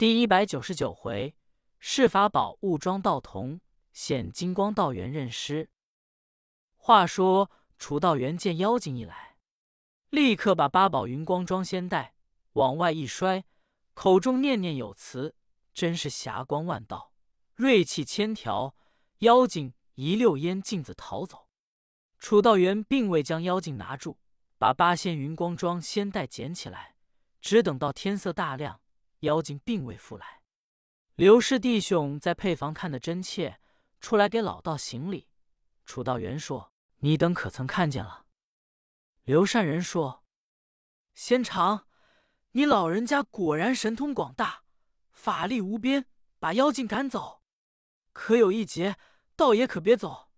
[0.00, 1.36] 第一百九十九回，
[1.78, 3.60] 释法宝误装道童，
[3.92, 5.68] 显金光道元认尸。
[6.78, 9.36] 话说楚道元见妖精一来，
[10.08, 12.14] 立刻把八宝云光装仙袋
[12.54, 13.44] 往外一摔，
[13.92, 15.34] 口中念念有词，
[15.74, 17.12] 真是霞光万道，
[17.54, 18.74] 锐气千条。
[19.18, 21.50] 妖精一溜烟镜子逃走。
[22.18, 24.16] 楚道元并未将妖精拿住，
[24.56, 26.96] 把八仙云光装仙袋捡起来，
[27.42, 28.80] 只等到天色大亮，
[29.20, 30.42] 妖精并未复来。
[31.14, 33.60] 刘氏弟兄在配房看得真切，
[34.00, 35.28] 出来给老道行礼。
[35.86, 38.26] 楚道元说：“你等可曾看见了？”
[39.24, 40.24] 刘善人说
[41.14, 41.86] ：“仙长，
[42.52, 44.64] 你老人家果然神通广大，
[45.10, 46.06] 法力无边，
[46.38, 47.42] 把妖精赶走。
[48.12, 48.96] 可有一劫，
[49.36, 50.30] 道爷可别走。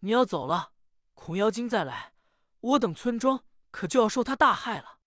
[0.00, 0.72] 你要走了。”
[1.16, 2.14] 恐妖精再来，
[2.60, 4.98] 我等村庄可就要受他大害了。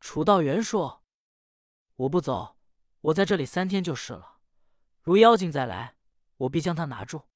[0.00, 1.01] 楚道元说
[2.02, 2.56] ：“我不走，
[3.00, 4.38] 我在这里三天就是了。
[5.02, 5.96] 如妖精再来，
[6.38, 7.28] 我必将他拿住；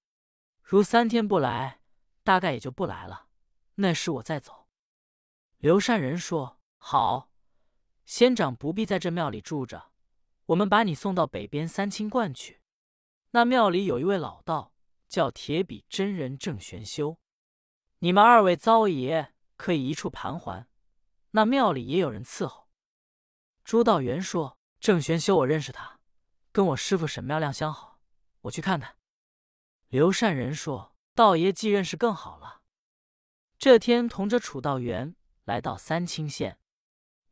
[0.61, 1.81] 如三天不来，
[2.25, 3.29] 大概也就不来了。
[3.77, 4.67] 那时我再走。”
[5.59, 7.31] 刘善人说：“好，
[8.05, 9.93] 仙长不必在这庙里住着，
[10.47, 12.61] 我们把你送到北边三清观去。
[13.31, 14.73] 那庙里有一位老道，
[15.09, 17.19] 叫铁笔真人郑玄修。”
[18.01, 20.69] 你们二位遭爷可以一处盘桓，
[21.31, 22.66] 那庙里也有人伺候。
[23.67, 25.99] 朱道元说：“郑玄修，我认识他，
[26.53, 27.99] 跟我师傅沈妙亮相好，
[28.43, 28.97] 我去看看。”
[29.91, 32.63] 刘善人说：“道爷既认识更好了。”
[33.59, 36.61] 这天同着楚道元来到三清县，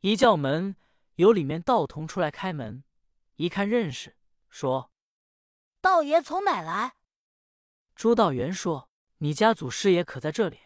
[0.01, 0.75] 一叫门，
[1.15, 2.83] 有里面道童出来开门，
[3.37, 4.17] 一看认识，
[4.49, 4.91] 说
[5.79, 6.95] ：“道爷从哪来？”
[7.95, 8.89] 朱道元说。
[9.19, 10.59] 你家祖师爷可在这里？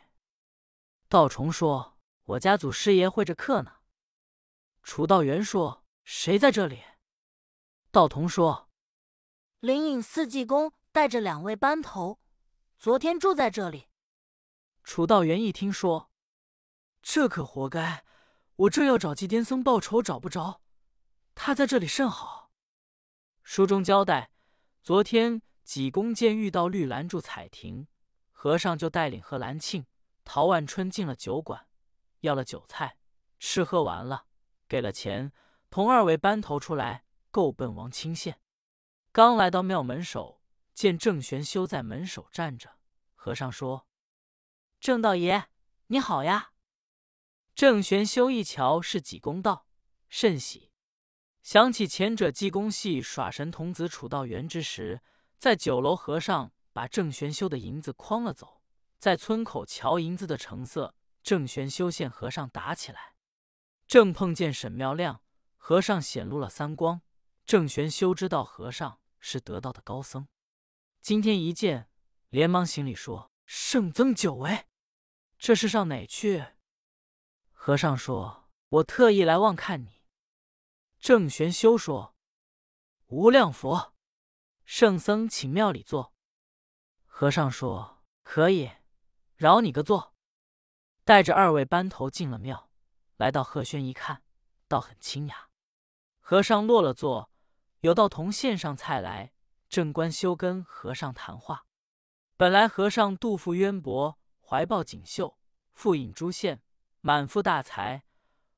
[1.07, 3.75] 道虫说：“我家祖师爷会着客呢。”
[4.89, 6.81] 楚道元说：“谁在这里？”
[7.93, 8.71] 道童说
[9.61, 12.19] ：“灵隐四季公带着两位班头，
[12.79, 13.89] 昨天住在这里。”
[14.83, 16.09] 楚道元一听说，
[17.03, 18.03] 这可活该！
[18.55, 20.63] 我正要找祭癫僧报仇，找不着，
[21.35, 22.49] 他在这里甚好。
[23.43, 24.31] 书中交代，
[24.81, 27.87] 昨天济公见遇到绿兰住彩亭。
[28.31, 29.85] 和尚就带领贺兰庆、
[30.25, 31.67] 陶万春进了酒馆，
[32.21, 32.97] 要了酒菜，
[33.37, 34.25] 吃喝完了，
[34.69, 35.33] 给了钱，
[35.69, 38.39] 同二位班头出来，够奔王清县。
[39.11, 40.41] 刚来到庙门首，
[40.73, 42.77] 见郑玄修在门首站着。
[43.15, 43.87] 和尚说
[44.79, 45.49] ：“郑道爷，
[45.87, 46.51] 你好呀。”
[47.53, 49.67] 郑玄修一瞧是济公道，
[50.07, 50.71] 甚喜，
[51.43, 55.01] 想起前者济公戏耍神童子楚道元之时，
[55.37, 56.53] 在酒楼和尚。
[56.71, 58.61] 把郑玄修的银子诓了走，
[58.99, 63.15] 在村口瞧银子的成色，郑玄修见和尚打起来，
[63.89, 65.23] 正碰见沈妙亮，
[65.57, 67.01] 和尚显露了三光。
[67.43, 70.27] 郑玄修知道和尚是得道的高僧，
[71.01, 71.89] 今天一见，
[72.29, 74.67] 连忙行礼说：“圣僧久违，
[75.39, 76.45] 这是上哪去？”
[77.51, 80.03] 和尚说：“我特意来望看你。”
[81.01, 82.15] 郑玄修说
[83.09, 83.95] ：“无量佛，
[84.65, 86.13] 圣僧请庙里坐。”
[87.07, 88.69] 和尚说：“可以，
[89.35, 90.13] 饶你个坐。”
[91.03, 92.68] 带着二位班头进了庙，
[93.19, 94.23] 来到贺轩一看，
[94.69, 95.49] 倒很清雅。
[96.19, 97.29] 和尚落了座，
[97.81, 99.33] 有道童献上菜来，
[99.67, 101.65] 正官修跟和尚谈话。
[102.37, 105.37] 本来和尚肚腹渊博，怀抱锦绣，
[105.73, 106.63] 腹隐珠线，
[107.01, 108.05] 满腹大财。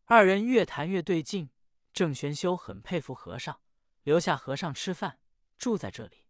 [0.06, 1.50] 二人越谈越对劲。
[1.92, 3.62] 郑玄修很佩服和尚，
[4.04, 5.18] 留下和尚吃饭，
[5.58, 6.28] 住在这里。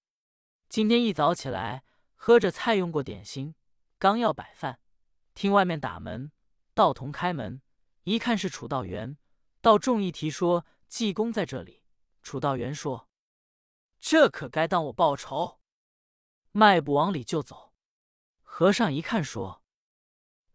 [0.70, 1.84] 今天一早起来。
[2.16, 3.56] 喝着菜，用过点心，
[3.98, 4.80] 刚要摆饭，
[5.34, 6.32] 听外面打门，
[6.74, 7.62] 道童开门，
[8.04, 9.18] 一看是楚道元，
[9.62, 11.84] 道众一提说济公在这里。
[12.22, 13.10] 楚道元说
[14.00, 15.60] ：“这可该当我报仇。”
[16.52, 17.74] 迈步往里就走。
[18.42, 19.64] 和尚一看说：“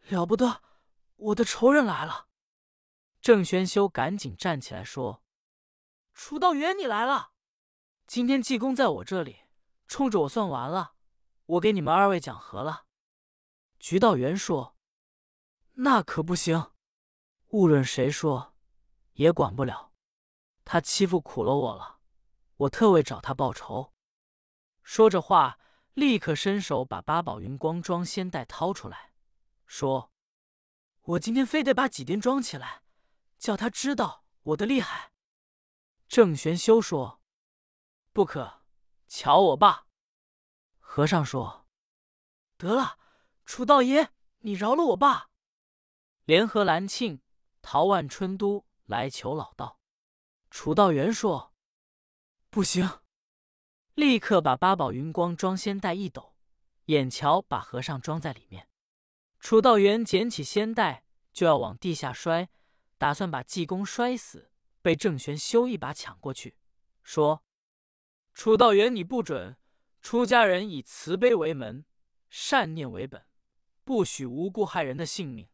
[0.08, 0.62] 了不得，
[1.16, 2.28] 我的仇人来了。”
[3.22, 5.24] 郑玄修赶紧站起来说
[6.14, 7.32] ：“楚道元，你来了。
[8.06, 9.38] 今天济公在我这里，
[9.88, 10.94] 冲着我算完了。”
[11.46, 12.86] 我给你们二位讲和了。
[13.78, 14.76] 菊道元说
[15.74, 16.72] ：“那可不行，
[17.56, 18.54] 无论谁说，
[19.14, 19.90] 也管不了。
[20.62, 22.00] 他欺负苦了我了，
[22.58, 23.94] 我特为找他报仇。”
[24.84, 25.58] 说着话，
[25.94, 29.14] 立刻伸手把八宝云光装仙袋掏出来，
[29.64, 30.12] 说
[31.00, 32.82] ：“我今天非得把几颠装起来，
[33.38, 35.12] 叫他知道我的厉害。”
[36.06, 37.22] 郑玄修说
[38.12, 38.64] ：“不可，
[39.08, 39.86] 瞧我爸。”
[40.78, 41.66] 和尚说
[42.58, 42.98] ：“得了，
[43.46, 44.10] 楚道爷，
[44.40, 45.30] 你饶了我吧。”
[46.26, 47.22] 联合兰庆、
[47.68, 49.80] 陶万春都来求老道。
[50.52, 51.52] 楚道元说
[52.48, 52.88] ：“不行！
[53.96, 56.36] 立刻把八宝云光装仙袋一抖，
[56.84, 58.68] 眼瞧把和尚装在里面。
[59.40, 62.48] 楚道元捡起仙袋就要往地下摔，
[62.98, 66.56] 打算把济公摔死，被郑玄修一把抢过去，
[67.02, 67.42] 说
[68.32, 69.56] ：“楚道元，你不准！
[70.00, 71.84] 出家人以慈悲为门，
[72.30, 73.26] 善念为本，
[73.82, 75.48] 不许无故害人的性命。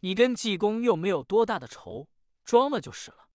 [0.00, 2.08] 你跟济公又没有多大的仇，
[2.44, 3.28] 装了就是了。”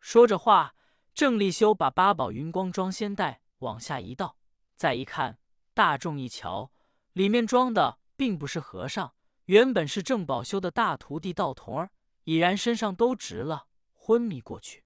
[0.00, 0.74] 说着话。
[1.14, 4.36] 郑立修把八宝云光装仙袋往下一倒，
[4.74, 5.38] 再一看，
[5.72, 6.70] 大众一瞧，
[7.14, 9.14] 里面装的并不是和尚，
[9.46, 11.90] 原本是郑宝修的大徒弟道童儿，
[12.24, 14.84] 已然身上都直了，昏迷过去。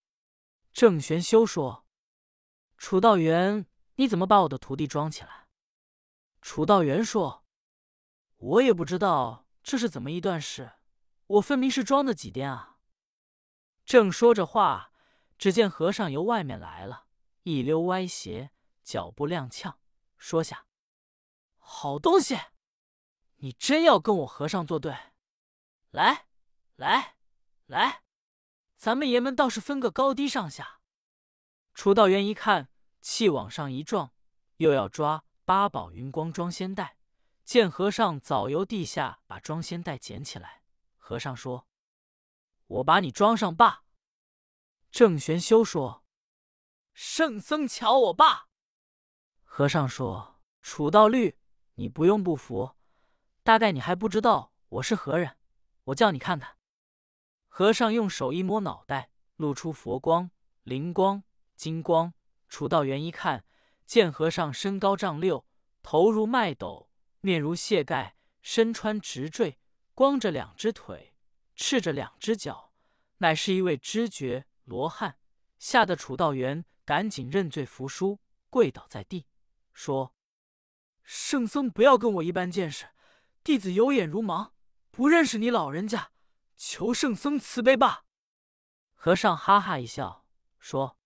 [0.73, 1.85] 郑玄修说
[2.79, 3.67] ：“楚道元，
[3.97, 5.49] 你怎么把我的徒弟装起来？”
[6.41, 7.45] 楚道元说
[8.39, 10.75] ：“我也不知道这是怎么一段事，
[11.31, 12.79] 我分明是装的几颠啊。”
[13.85, 14.89] 正说着话。
[15.41, 17.07] 只见和尚由外面来了，
[17.45, 18.51] 一溜歪斜，
[18.85, 19.77] 脚步踉跄，
[20.19, 20.67] 说下
[21.57, 22.39] ：“好东西，
[23.37, 24.95] 你真要跟我和尚作对？
[25.93, 26.27] 来，
[26.77, 27.17] 来，
[27.65, 28.03] 来，
[28.77, 30.81] 咱们爷们倒是分个高低上下。”
[31.73, 32.69] 楚道元一看，
[33.01, 34.13] 气往上一撞，
[34.59, 36.99] 又要抓八宝云光装仙袋，
[37.47, 40.60] 见和尚早由地下把装仙袋捡起来，
[41.11, 41.67] 和尚说
[42.69, 43.83] ：“我把你装上罢。”
[44.93, 46.05] 郑玄修说
[46.95, 48.47] ：“圣僧瞧我罢。”
[49.43, 51.37] 和尚说：“楚道律，
[51.75, 52.77] 你不用不服，
[53.43, 55.37] 大概你还不知道我是何人。
[55.83, 56.59] 我叫你看看。”
[57.51, 60.31] 和尚用手一摸脑袋，露出佛光、
[60.63, 61.25] 灵光、
[61.57, 62.15] 金光。
[62.49, 63.45] 楚道元一看，
[63.85, 65.45] 见和尚身高丈六，
[65.83, 66.89] 头如麦斗，
[67.21, 69.60] 面如蟹盖，身穿直坠，
[70.01, 71.15] 光着两只腿，
[71.55, 72.73] 赤着两只脚，
[73.19, 74.47] 乃是一位知觉。
[74.65, 75.19] 罗汉
[75.59, 78.19] 吓得楚道元赶紧认罪服输，
[78.49, 79.27] 跪倒在地，
[79.75, 80.15] 说
[81.05, 82.87] ：“圣僧不要跟我一般见识，
[83.45, 84.53] 弟子有眼如盲，
[84.91, 86.13] 不认识你老人家，
[86.57, 88.07] 求圣僧慈悲吧。”
[88.97, 90.25] 和尚哈哈一笑，
[90.59, 90.97] 说：“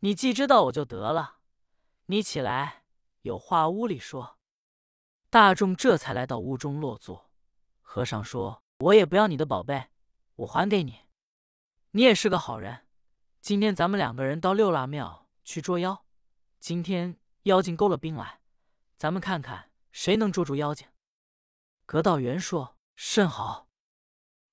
[0.00, 1.36] 你既知道我就得了，
[2.06, 2.82] 你起来，
[3.22, 4.40] 有话屋里说。”
[5.30, 7.29] 大众这才来到屋中落座。
[7.92, 9.88] 和尚说：“我也不要你的宝贝，
[10.36, 11.00] 我还给你。”
[11.90, 12.86] 你也是个好人，
[13.40, 16.04] 今天咱们两个人到六腊庙去捉妖。
[16.60, 18.42] 今天妖精勾了兵来，
[18.96, 20.86] 咱们看看谁能捉住妖精。
[21.84, 23.66] 葛道元说：“甚好。”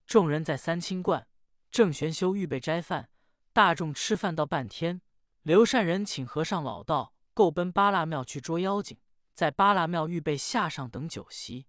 [0.07, 1.27] 众人在三清观，
[1.69, 3.11] 郑玄修预备斋饭，
[3.53, 4.99] 大众吃饭到半天。
[5.43, 8.97] 刘善人请和尚老道够奔八腊庙去捉妖精，
[9.35, 11.67] 在八腊庙预备下上等酒席。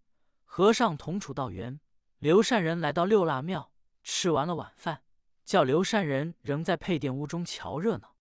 [0.50, 1.78] 和尚同楚道元、
[2.18, 3.70] 刘善人来到六腊庙，
[4.02, 5.04] 吃完了晚饭。
[5.44, 8.16] 叫刘善人仍在配殿屋中瞧热闹。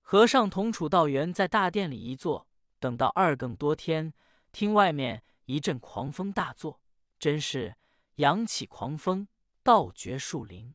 [0.00, 2.46] 和尚同楚道元在大殿里一坐，
[2.78, 4.12] 等到二更多天，
[4.52, 6.80] 听外面一阵狂风大作，
[7.18, 7.76] 真是
[8.16, 9.26] 扬起狂风，
[9.62, 10.74] 倒绝树林，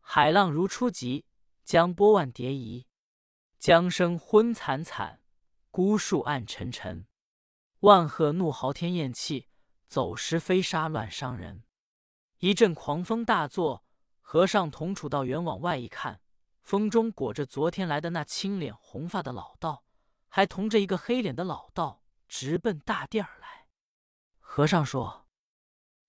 [0.00, 1.24] 海浪如初急，
[1.64, 2.86] 江波万叠移，
[3.58, 5.20] 江声昏惨惨，
[5.70, 7.06] 孤树暗沉沉，
[7.80, 9.48] 万壑怒嚎天咽气，
[9.92, 11.64] 走时飞沙乱伤人。
[12.38, 13.84] 一阵狂风大作。
[14.22, 16.22] 和尚同楚道元往外一看，
[16.62, 19.84] 风中裹着昨天来的那青脸红发的老道，
[20.30, 23.66] 还同着一个黑脸的老道，直奔大殿而来。
[24.38, 25.26] 和尚说：“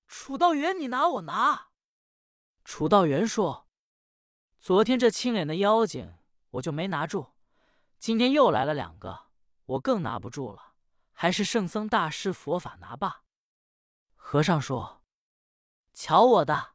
[0.07, 1.67] 楚道元，你拿我拿。”
[2.63, 3.67] 楚道元说
[4.57, 6.13] ：“昨天这青脸的妖精
[6.51, 7.33] 我就没拿住，
[7.99, 9.25] 今天又来了两个，
[9.65, 10.75] 我更拿不住了。
[11.11, 13.22] 还是圣僧大师佛法拿罢。”
[14.33, 15.03] 和尚说
[15.93, 16.73] ：“瞧我的！”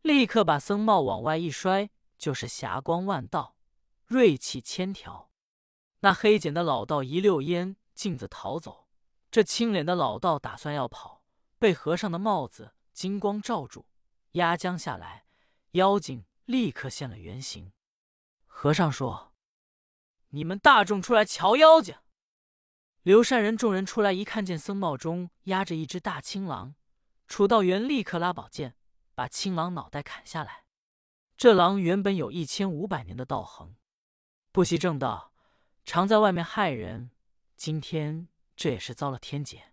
[0.00, 3.54] 立刻把僧帽往外一摔，就是霞光万道，
[4.06, 5.30] 锐气千条。
[6.00, 8.88] 那黑剪的老道一溜烟径子逃走，
[9.30, 11.22] 这青脸的老道打算要跑，
[11.58, 13.84] 被和尚的帽子金光罩住，
[14.32, 15.26] 压将下来。
[15.72, 17.74] 妖精立刻现了原形。
[18.46, 19.34] 和尚说
[20.32, 21.94] ：“你们大众出来瞧妖精。”
[23.04, 26.74] 刘善人众人出来一看，见僧帽中压着一只大青狼。
[27.28, 28.76] 楚道元立刻拉宝剑。
[29.16, 30.64] 把青狼脑袋砍下来。
[31.36, 33.76] 这狼原本有一千五百年的道行，
[34.50, 35.32] 不习正道，
[35.84, 37.12] 常在外面害人。
[37.56, 39.72] 今天这也是遭了天劫。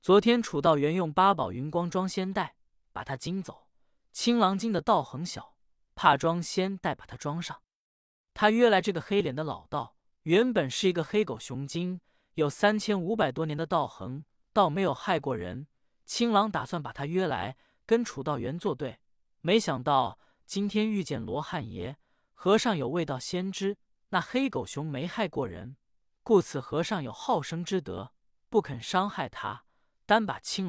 [0.00, 2.54] 昨天楚道元用八宝云光装仙袋，
[2.92, 3.68] 把他惊走。
[4.12, 5.56] 青狼精的道行小，
[5.96, 7.62] 怕装仙袋把他装上。
[8.34, 12.00] 他约来这个黑脸的老道，原本是一个黑狗熊精，
[12.40, 15.66] 有三千五百多年的道行，倒没有害过人。
[16.04, 17.56] 青狼打算把他约来。
[17.86, 19.00] 跟楚道元作对，
[19.40, 20.16] 没想到
[20.46, 21.96] 今天遇见罗汉爷
[22.34, 23.76] 和尚，有未到先知，
[24.10, 25.76] 那黑狗熊没害过人，
[26.22, 28.12] 故此和尚有好生之德，
[28.48, 29.64] 不肯伤害他，
[30.06, 30.68] 单把青